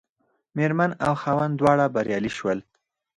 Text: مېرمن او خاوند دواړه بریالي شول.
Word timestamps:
مېرمن 0.57 0.91
او 1.05 1.13
خاوند 1.21 1.53
دواړه 1.57 1.85
بریالي 1.95 2.31
شول. 2.37 2.59